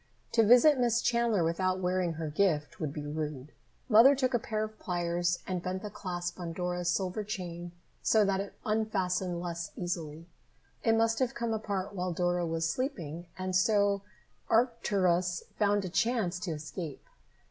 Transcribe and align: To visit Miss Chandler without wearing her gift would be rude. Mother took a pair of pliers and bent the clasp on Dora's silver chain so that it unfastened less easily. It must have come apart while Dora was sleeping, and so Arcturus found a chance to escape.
To 0.31 0.41
visit 0.43 0.79
Miss 0.79 0.99
Chandler 0.99 1.43
without 1.43 1.79
wearing 1.79 2.13
her 2.13 2.27
gift 2.27 2.79
would 2.79 2.91
be 2.91 3.05
rude. 3.05 3.51
Mother 3.87 4.15
took 4.15 4.33
a 4.33 4.39
pair 4.39 4.63
of 4.63 4.79
pliers 4.79 5.37
and 5.45 5.61
bent 5.61 5.83
the 5.83 5.91
clasp 5.91 6.39
on 6.39 6.53
Dora's 6.53 6.89
silver 6.89 7.23
chain 7.23 7.71
so 8.01 8.25
that 8.25 8.39
it 8.39 8.55
unfastened 8.65 9.39
less 9.39 9.69
easily. 9.75 10.25
It 10.83 10.95
must 10.95 11.19
have 11.19 11.35
come 11.35 11.53
apart 11.53 11.93
while 11.93 12.13
Dora 12.13 12.47
was 12.47 12.67
sleeping, 12.67 13.27
and 13.37 13.55
so 13.55 14.01
Arcturus 14.49 15.43
found 15.59 15.85
a 15.85 15.89
chance 15.89 16.39
to 16.39 16.51
escape. 16.51 17.05